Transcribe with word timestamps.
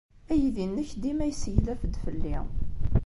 Aydi-nnek 0.31 0.89
dima 1.01 1.23
yesseglaf-d 1.27 1.93
fell-i. 2.03 2.37